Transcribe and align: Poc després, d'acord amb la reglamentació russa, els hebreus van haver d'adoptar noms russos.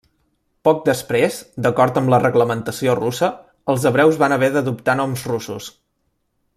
Poc 0.67 0.79
després, 0.87 1.35
d'acord 1.65 1.99
amb 2.01 2.11
la 2.13 2.19
reglamentació 2.23 2.97
russa, 3.01 3.29
els 3.75 3.87
hebreus 3.91 4.21
van 4.25 4.35
haver 4.39 4.53
d'adoptar 4.57 5.01
noms 5.03 5.29
russos. 5.35 5.71